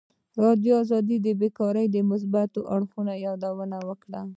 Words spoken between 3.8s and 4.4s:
کړې.